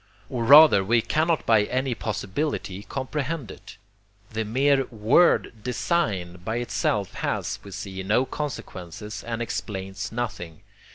[0.29, 3.77] Or rather we cannot by any possibility comprehend it.
[4.31, 10.61] The mere word 'design' by itself has, we see, no consequences and explains nothing.